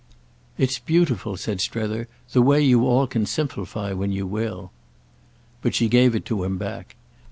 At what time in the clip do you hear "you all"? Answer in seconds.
2.59-3.05